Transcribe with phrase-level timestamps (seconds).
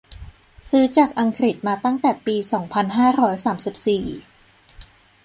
[0.69, 4.03] ซื้อจากอังกฤษมาตั้งแต่ปี สองพันห้าร้อยสามสิบสี่